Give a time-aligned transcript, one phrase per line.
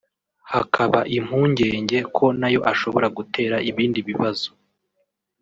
[0.51, 4.49] hakaba impungenge ko nayo ashobora gutera ibindi bibazo